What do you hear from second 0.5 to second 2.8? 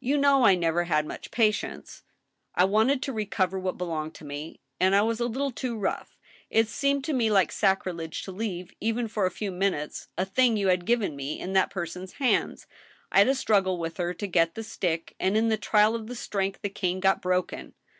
never had much patience.... I